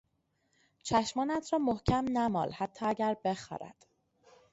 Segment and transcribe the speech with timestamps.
[0.83, 3.85] چشمانت را محکم نمال حتی اگر بخارد.